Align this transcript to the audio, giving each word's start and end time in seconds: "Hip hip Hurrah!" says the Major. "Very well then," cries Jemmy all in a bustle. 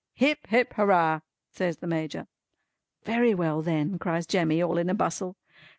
"Hip 0.15 0.47
hip 0.47 0.73
Hurrah!" 0.73 1.19
says 1.51 1.77
the 1.77 1.85
Major. 1.85 2.25
"Very 3.03 3.35
well 3.35 3.61
then," 3.61 3.99
cries 3.99 4.25
Jemmy 4.25 4.59
all 4.59 4.79
in 4.79 4.89
a 4.89 4.95
bustle. 4.95 5.35